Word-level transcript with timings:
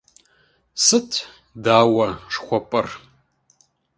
Сыт 0.85 1.09
дауэ 1.63 2.07
жыхуэпӏэр? 2.31 2.87